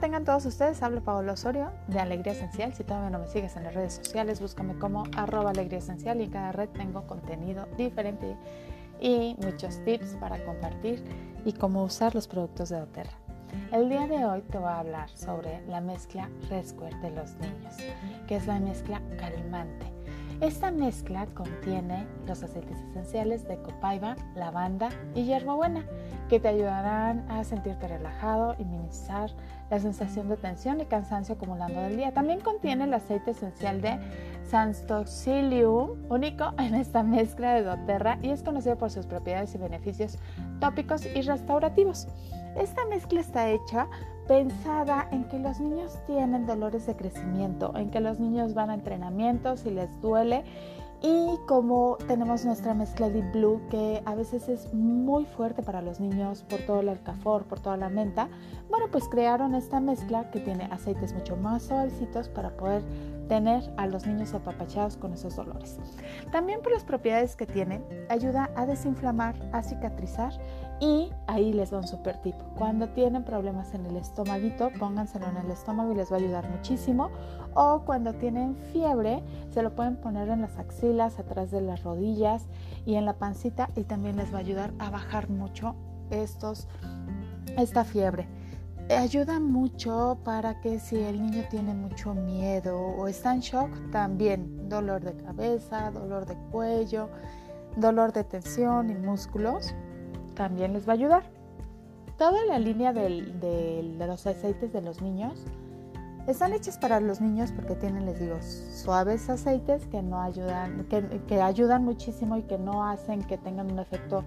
Tengan 0.00 0.24
todos 0.24 0.44
ustedes, 0.44 0.82
hablo 0.82 1.02
Paola 1.02 1.32
Osorio 1.32 1.70
de 1.86 1.98
Alegría 2.00 2.32
Esencial. 2.32 2.74
Si 2.74 2.84
todavía 2.84 3.10
no 3.10 3.20
me 3.20 3.28
sigues 3.28 3.56
en 3.56 3.64
las 3.64 3.74
redes 3.74 3.94
sociales, 3.94 4.40
búscame 4.40 4.74
como 4.74 5.04
arroba 5.16 5.50
alegría 5.50 5.78
esencial 5.78 6.20
y 6.20 6.24
en 6.24 6.30
cada 6.30 6.52
red 6.52 6.68
tengo 6.70 7.06
contenido 7.06 7.66
diferente 7.78 8.36
y 9.00 9.36
muchos 9.40 9.82
tips 9.84 10.16
para 10.16 10.44
compartir 10.44 11.02
y 11.44 11.52
cómo 11.52 11.84
usar 11.84 12.14
los 12.14 12.28
productos 12.28 12.68
de 12.68 12.80
doTERRA. 12.80 13.12
El 13.72 13.88
día 13.88 14.06
de 14.06 14.24
hoy 14.24 14.42
te 14.42 14.58
voy 14.58 14.68
a 14.68 14.80
hablar 14.80 15.10
sobre 15.10 15.64
la 15.68 15.80
mezcla 15.80 16.28
Resquare 16.50 16.96
de 16.98 17.10
los 17.10 17.34
niños, 17.36 17.74
que 18.26 18.36
es 18.36 18.46
la 18.46 18.58
mezcla 18.58 19.00
calmante. 19.16 19.86
Esta 20.40 20.70
mezcla 20.70 21.26
contiene 21.26 22.06
los 22.26 22.42
aceites 22.42 22.78
esenciales 22.90 23.46
de 23.46 23.56
copaiba, 23.62 24.16
lavanda 24.34 24.88
y 25.14 25.24
hierbabuena 25.24 25.84
que 26.28 26.40
te 26.40 26.48
ayudarán 26.48 27.24
a 27.30 27.44
sentirte 27.44 27.86
relajado 27.86 28.56
y 28.58 28.64
minimizar 28.64 29.30
la 29.70 29.78
sensación 29.78 30.28
de 30.28 30.36
tensión 30.36 30.80
y 30.80 30.86
cansancio 30.86 31.36
acumulando 31.36 31.80
del 31.80 31.96
día. 31.96 32.12
También 32.12 32.40
contiene 32.40 32.84
el 32.84 32.94
aceite 32.94 33.30
esencial 33.30 33.80
de 33.80 33.98
Sanstoxilium, 34.50 36.10
único 36.10 36.52
en 36.58 36.74
esta 36.74 37.02
mezcla 37.02 37.54
de 37.54 37.62
doTERRA 37.62 38.18
y 38.22 38.30
es 38.30 38.42
conocido 38.42 38.76
por 38.76 38.90
sus 38.90 39.06
propiedades 39.06 39.54
y 39.54 39.58
beneficios 39.58 40.18
tópicos 40.60 41.06
y 41.06 41.22
restaurativos. 41.22 42.08
Esta 42.56 42.84
mezcla 42.86 43.20
está 43.20 43.50
hecha 43.50 43.88
pensada 44.28 45.08
en 45.10 45.24
que 45.24 45.38
los 45.38 45.60
niños 45.60 45.98
tienen 46.06 46.46
dolores 46.46 46.86
de 46.86 46.96
crecimiento, 46.96 47.76
en 47.76 47.90
que 47.90 48.00
los 48.00 48.20
niños 48.20 48.54
van 48.54 48.70
a 48.70 48.74
entrenamientos 48.74 49.66
y 49.66 49.70
les 49.70 50.00
duele 50.00 50.44
y 51.06 51.38
como 51.46 51.98
tenemos 52.08 52.46
nuestra 52.46 52.72
mezcla 52.72 53.10
Deep 53.10 53.32
Blue, 53.32 53.60
que 53.68 54.02
a 54.06 54.14
veces 54.14 54.48
es 54.48 54.72
muy 54.72 55.26
fuerte 55.26 55.62
para 55.62 55.82
los 55.82 56.00
niños 56.00 56.44
por 56.44 56.60
todo 56.60 56.80
el 56.80 56.88
alcafor, 56.88 57.44
por 57.44 57.60
toda 57.60 57.76
la 57.76 57.90
menta, 57.90 58.30
bueno, 58.70 58.86
pues 58.90 59.06
crearon 59.10 59.54
esta 59.54 59.80
mezcla 59.80 60.30
que 60.30 60.40
tiene 60.40 60.64
aceites 60.70 61.12
mucho 61.12 61.36
más 61.36 61.64
suavecitos 61.64 62.30
para 62.30 62.56
poder 62.56 62.82
tener 63.28 63.70
a 63.76 63.86
los 63.86 64.06
niños 64.06 64.32
apapachados 64.32 64.96
con 64.96 65.12
esos 65.12 65.36
dolores. 65.36 65.78
También 66.32 66.62
por 66.62 66.72
las 66.72 66.84
propiedades 66.84 67.36
que 67.36 67.44
tiene, 67.44 67.82
ayuda 68.08 68.50
a 68.56 68.64
desinflamar, 68.64 69.34
a 69.52 69.62
cicatrizar 69.62 70.32
y 70.84 71.10
ahí 71.26 71.54
les 71.54 71.70
da 71.70 71.78
un 71.78 71.86
super 71.86 72.20
tip. 72.20 72.34
Cuando 72.58 72.90
tienen 72.90 73.24
problemas 73.24 73.72
en 73.72 73.86
el 73.86 73.96
estomaguito, 73.96 74.70
pónganselo 74.78 75.26
en 75.28 75.38
el 75.38 75.50
estómago 75.50 75.92
y 75.92 75.94
les 75.94 76.12
va 76.12 76.16
a 76.16 76.18
ayudar 76.18 76.50
muchísimo. 76.50 77.10
O 77.54 77.84
cuando 77.86 78.12
tienen 78.12 78.54
fiebre, 78.70 79.22
se 79.50 79.62
lo 79.62 79.74
pueden 79.74 79.96
poner 79.96 80.28
en 80.28 80.42
las 80.42 80.58
axilas, 80.58 81.18
atrás 81.18 81.50
de 81.50 81.62
las 81.62 81.82
rodillas 81.84 82.46
y 82.84 82.96
en 82.96 83.06
la 83.06 83.14
pancita 83.14 83.70
y 83.76 83.84
también 83.84 84.16
les 84.16 84.32
va 84.32 84.38
a 84.38 84.40
ayudar 84.40 84.74
a 84.78 84.90
bajar 84.90 85.30
mucho 85.30 85.74
estos, 86.10 86.68
esta 87.56 87.84
fiebre. 87.84 88.28
Ayuda 88.90 89.40
mucho 89.40 90.18
para 90.22 90.60
que 90.60 90.78
si 90.78 90.96
el 90.96 91.22
niño 91.22 91.44
tiene 91.48 91.72
mucho 91.72 92.12
miedo 92.12 92.78
o 92.78 93.08
está 93.08 93.32
en 93.32 93.40
shock, 93.40 93.70
también 93.90 94.68
dolor 94.68 95.02
de 95.02 95.16
cabeza, 95.16 95.90
dolor 95.90 96.26
de 96.26 96.36
cuello, 96.50 97.08
dolor 97.78 98.12
de 98.12 98.24
tensión 98.24 98.90
y 98.90 98.94
músculos 98.94 99.74
también 100.34 100.72
les 100.72 100.86
va 100.88 100.92
a 100.92 100.96
ayudar. 100.96 101.22
Toda 102.18 102.44
la 102.44 102.58
línea 102.58 102.92
de 102.92 103.94
los 103.98 104.26
aceites 104.26 104.72
de 104.72 104.80
los 104.80 105.02
niños 105.02 105.44
están 106.26 106.52
hechas 106.52 106.78
para 106.78 107.00
los 107.00 107.20
niños 107.20 107.52
porque 107.52 107.74
tienen, 107.74 108.06
les 108.06 108.18
digo, 108.18 108.36
suaves 108.40 109.28
aceites 109.28 109.86
que 109.86 110.02
no 110.02 110.20
ayudan, 110.20 110.86
que, 110.88 111.42
ayudan 111.42 111.84
muchísimo 111.84 112.36
y 112.36 112.42
que 112.42 112.56
no 112.56 112.88
hacen 112.88 113.22
que 113.22 113.36
tengan 113.36 113.70
un 113.70 113.78
efecto 113.78 114.24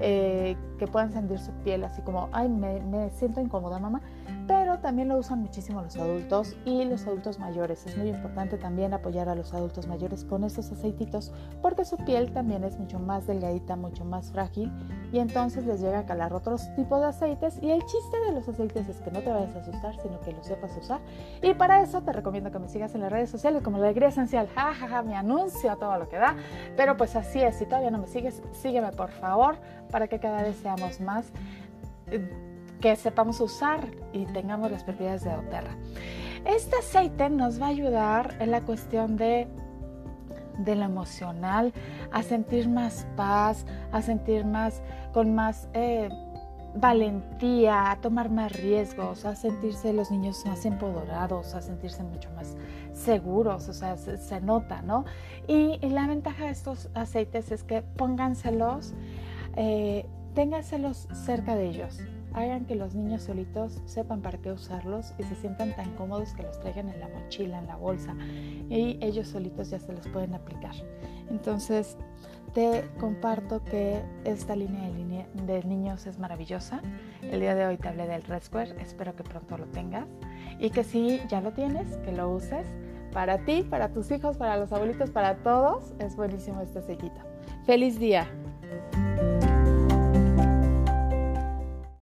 eh, 0.00 0.56
que 0.78 0.86
puedan 0.86 1.12
sentir 1.12 1.38
su 1.38 1.52
piel 1.64 1.84
así 1.84 2.02
como, 2.02 2.28
ay, 2.32 2.48
me 2.48 3.10
siento 3.10 3.40
incómoda, 3.40 3.78
mamá 3.78 4.00
pero 4.78 4.88
también 4.88 5.08
lo 5.08 5.18
usan 5.18 5.40
muchísimo 5.40 5.82
los 5.82 5.96
adultos 5.96 6.56
y 6.64 6.84
los 6.84 7.04
adultos 7.06 7.38
mayores. 7.40 7.84
Es 7.86 7.96
muy 7.96 8.10
importante 8.10 8.58
también 8.58 8.94
apoyar 8.94 9.28
a 9.28 9.34
los 9.34 9.52
adultos 9.52 9.88
mayores 9.88 10.24
con 10.24 10.44
estos 10.44 10.70
aceititos 10.70 11.32
porque 11.60 11.84
su 11.84 11.96
piel 11.96 12.32
también 12.32 12.62
es 12.62 12.78
mucho 12.78 13.00
más 13.00 13.26
delgadita, 13.26 13.74
mucho 13.74 14.04
más 14.04 14.30
frágil 14.30 14.70
y 15.12 15.18
entonces 15.18 15.66
les 15.66 15.80
llega 15.80 16.00
a 16.00 16.06
calar 16.06 16.32
otros 16.32 16.72
tipos 16.76 17.00
de 17.00 17.06
aceites 17.06 17.58
y 17.60 17.70
el 17.70 17.80
chiste 17.80 18.20
de 18.26 18.32
los 18.32 18.48
aceites 18.48 18.88
es 18.88 19.00
que 19.00 19.10
no 19.10 19.20
te 19.20 19.30
vayas 19.30 19.56
a 19.56 19.58
asustar, 19.58 19.96
sino 20.00 20.20
que 20.20 20.32
los 20.32 20.46
sepas 20.46 20.76
usar. 20.76 21.00
Y 21.42 21.54
para 21.54 21.82
eso 21.82 22.02
te 22.02 22.12
recomiendo 22.12 22.52
que 22.52 22.60
me 22.60 22.68
sigas 22.68 22.94
en 22.94 23.00
las 23.00 23.10
redes 23.10 23.30
sociales 23.30 23.62
como 23.62 23.78
La 23.78 23.86
Alegría 23.86 24.08
Esencial, 24.08 24.48
jajaja, 24.48 24.88
ja, 24.88 25.02
mi 25.02 25.14
anuncio 25.14 25.72
a 25.72 25.76
todo 25.76 25.98
lo 25.98 26.08
que 26.08 26.18
da. 26.18 26.36
Pero 26.76 26.96
pues 26.96 27.16
así 27.16 27.40
es, 27.40 27.56
si 27.56 27.64
todavía 27.64 27.90
no 27.90 27.98
me 27.98 28.06
sigues, 28.06 28.42
sígueme 28.52 28.92
por 28.92 29.10
favor 29.10 29.56
para 29.90 30.06
que 30.06 30.20
cada 30.20 30.42
vez 30.42 30.56
seamos 30.56 31.00
más 31.00 31.32
que 32.80 32.96
sepamos 32.96 33.40
usar 33.40 33.88
y 34.12 34.26
tengamos 34.26 34.70
las 34.70 34.84
propiedades 34.84 35.24
de 35.24 35.32
doTERRA. 35.32 35.76
Este 36.44 36.76
aceite 36.76 37.28
nos 37.30 37.60
va 37.60 37.66
a 37.66 37.70
ayudar 37.70 38.36
en 38.40 38.50
la 38.50 38.62
cuestión 38.62 39.16
de, 39.16 39.48
de 40.58 40.76
lo 40.76 40.84
emocional, 40.84 41.72
a 42.12 42.22
sentir 42.22 42.68
más 42.68 43.06
paz, 43.16 43.66
a 43.92 44.02
sentir 44.02 44.44
más 44.44 44.82
con 45.12 45.34
más 45.34 45.68
eh, 45.74 46.08
valentía, 46.74 47.90
a 47.90 48.00
tomar 48.00 48.30
más 48.30 48.52
riesgos, 48.52 49.24
a 49.24 49.34
sentirse 49.34 49.92
los 49.92 50.10
niños 50.10 50.44
más 50.46 50.64
empoderados, 50.64 51.54
a 51.54 51.60
sentirse 51.60 52.02
mucho 52.02 52.30
más 52.32 52.56
seguros, 52.92 53.68
o 53.68 53.72
sea, 53.72 53.96
se, 53.96 54.40
nota, 54.40 54.82
¿no? 54.82 55.04
Y, 55.46 55.78
la 55.88 56.06
ventaja 56.06 56.44
de 56.46 56.50
estos 56.50 56.90
aceites 56.94 57.50
es 57.50 57.64
que 57.64 57.82
pónganselos, 57.82 58.94
eh, 59.56 60.06
cerca 61.12 61.56
de 61.56 61.66
ellos, 61.66 61.98
hagan 62.38 62.64
que 62.64 62.74
los 62.74 62.94
niños 62.94 63.22
solitos 63.22 63.82
sepan 63.84 64.22
para 64.22 64.38
qué 64.38 64.52
usarlos 64.52 65.14
y 65.18 65.24
se 65.24 65.34
sientan 65.36 65.74
tan 65.74 65.94
cómodos 65.96 66.32
que 66.34 66.42
los 66.42 66.58
traigan 66.60 66.88
en 66.88 67.00
la 67.00 67.08
mochila, 67.08 67.58
en 67.58 67.66
la 67.66 67.76
bolsa 67.76 68.16
y 68.68 68.98
ellos 69.00 69.28
solitos 69.28 69.70
ya 69.70 69.78
se 69.78 69.92
los 69.92 70.06
pueden 70.08 70.34
aplicar. 70.34 70.74
Entonces, 71.30 71.96
te 72.54 72.88
comparto 72.98 73.62
que 73.64 74.02
esta 74.24 74.56
línea 74.56 74.90
de, 75.34 75.62
niños 75.64 76.06
es 76.06 76.18
maravillosa. 76.18 76.80
El 77.22 77.40
día 77.40 77.54
de 77.54 77.66
hoy 77.66 77.76
te 77.76 77.88
hablé 77.88 78.06
del 78.06 78.22
Red 78.22 78.42
Square, 78.42 78.80
espero 78.80 79.14
que 79.14 79.22
pronto 79.22 79.58
lo 79.58 79.66
tengas 79.66 80.06
y 80.58 80.70
que 80.70 80.84
si 80.84 81.20
ya 81.28 81.40
lo 81.40 81.52
tienes, 81.52 81.96
que 81.98 82.12
lo 82.12 82.30
uses 82.30 82.66
para 83.12 83.44
ti, 83.44 83.62
para 83.62 83.92
tus 83.92 84.10
hijos, 84.10 84.36
para 84.36 84.56
los 84.56 84.72
abuelitos, 84.72 85.10
para 85.10 85.36
todos. 85.42 85.94
Es 85.98 86.16
buenísimo 86.16 86.60
este 86.60 86.82
sellito. 86.82 87.20
¡Feliz 87.64 87.98
día! 87.98 88.26